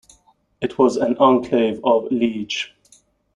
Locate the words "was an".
0.79-1.15